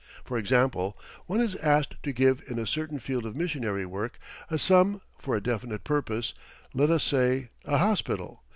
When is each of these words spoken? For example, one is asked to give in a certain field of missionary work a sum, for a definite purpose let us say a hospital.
For 0.23 0.35
example, 0.39 0.97
one 1.27 1.39
is 1.41 1.53
asked 1.57 1.93
to 2.01 2.11
give 2.11 2.41
in 2.47 2.57
a 2.57 2.65
certain 2.65 2.97
field 2.97 3.23
of 3.23 3.35
missionary 3.35 3.85
work 3.85 4.17
a 4.49 4.57
sum, 4.57 5.01
for 5.19 5.35
a 5.35 5.43
definite 5.43 5.83
purpose 5.83 6.33
let 6.73 6.89
us 6.89 7.03
say 7.03 7.49
a 7.65 7.77
hospital. 7.77 8.41